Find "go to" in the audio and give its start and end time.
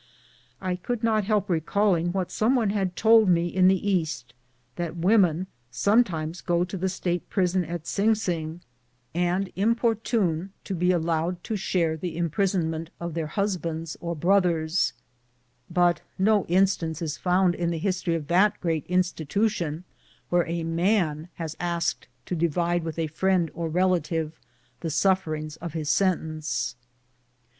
6.41-6.75